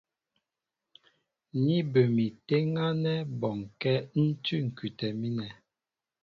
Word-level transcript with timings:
Ní 1.63 1.77
bə 1.91 2.01
mi 2.15 2.25
téŋ 2.47 2.65
ánɛ́ 2.87 3.17
bɔnkɛ́ 3.39 3.95
ń 4.21 4.25
cʉ̂ 4.43 4.57
ŋ̀kʉtɛ 4.65 5.07
mínɛ. 5.19 5.47